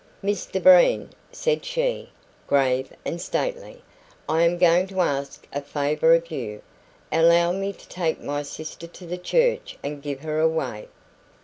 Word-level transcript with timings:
"Mr 0.23 0.59
Breen," 0.59 1.11
said 1.31 1.63
she, 1.63 2.09
grave 2.47 2.91
and 3.05 3.21
stately, 3.21 3.83
"I 4.27 4.41
am 4.41 4.57
going 4.57 4.87
to 4.87 4.99
ask 5.01 5.45
a 5.53 5.61
favour 5.61 6.15
of 6.15 6.31
you. 6.31 6.63
Allow 7.11 7.51
me 7.51 7.71
to 7.71 7.87
take 7.87 8.19
my 8.19 8.41
sister 8.41 8.87
to 8.87 9.05
the 9.05 9.19
church 9.19 9.77
and 9.83 10.01
give 10.01 10.21
her 10.21 10.39
away." 10.39 10.87